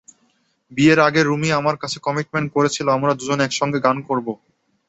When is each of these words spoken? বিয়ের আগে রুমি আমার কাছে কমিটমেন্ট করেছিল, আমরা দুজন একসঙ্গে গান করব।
বিয়ের 0.71 0.99
আগে 1.07 1.21
রুমি 1.23 1.49
আমার 1.59 1.75
কাছে 1.81 1.97
কমিটমেন্ট 2.05 2.47
করেছিল, 2.55 2.87
আমরা 2.91 3.11
দুজন 3.13 3.39
একসঙ্গে 3.41 3.79
গান 3.85 3.97
করব। 4.07 4.27